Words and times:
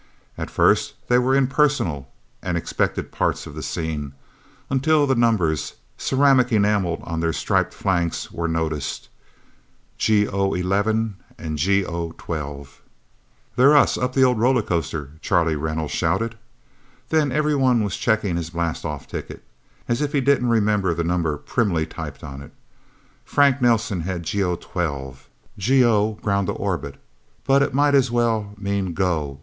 At 0.35 0.49
first 0.49 0.95
they 1.09 1.19
were 1.19 1.35
impersonal 1.35 2.11
and 2.41 2.57
expected 2.57 3.11
parts 3.11 3.45
of 3.45 3.53
the 3.53 3.61
scene, 3.61 4.13
until 4.67 5.05
the 5.05 5.13
numbers, 5.13 5.75
ceramic 5.95 6.51
enamelled 6.51 7.01
on 7.03 7.19
their 7.19 7.31
striped 7.33 7.71
flanks, 7.71 8.31
were 8.31 8.47
noticed: 8.47 9.09
GO 10.03 10.55
11 10.55 11.17
and 11.37 11.61
GO 11.63 12.15
12. 12.17 12.81
"They're 13.55 13.77
us 13.77 13.95
up 13.95 14.13
the 14.15 14.23
old 14.23 14.39
roller 14.39 14.63
coaster!" 14.63 15.11
Charlie 15.21 15.55
Reynolds 15.55 15.93
shouted. 15.93 16.33
Then 17.09 17.31
everybody 17.31 17.81
was 17.81 17.95
checking 17.95 18.37
his 18.37 18.49
blastoff 18.49 19.05
ticket, 19.05 19.43
as 19.87 20.01
if 20.01 20.13
he 20.13 20.19
didn't 20.19 20.49
remember 20.49 20.95
the 20.95 21.03
number 21.03 21.37
primly 21.37 21.85
typed 21.85 22.23
on 22.23 22.41
it. 22.41 22.51
Frank 23.23 23.61
Nelsen 23.61 23.99
had 24.01 24.27
GO 24.27 24.55
12. 24.55 25.29
GO 25.63 26.13
Ground 26.23 26.47
to 26.47 26.53
Orbit. 26.53 26.99
But 27.45 27.61
it 27.61 27.75
might 27.75 27.93
as 27.93 28.09
well 28.09 28.55
mean 28.57 28.95
go! 28.95 29.39